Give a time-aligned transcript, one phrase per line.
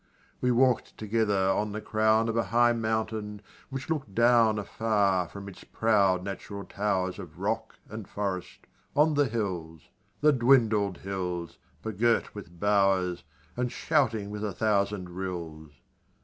[0.41, 5.47] We walk'd together on the crown Of a high mountain which look'd down Afar from
[5.47, 9.89] its proud natural towers Of rock and forest, on the hills
[10.21, 11.59] The dwindled hills!
[11.83, 13.23] begirt with bowers,
[13.55, 15.69] And shouting with a thousand rills.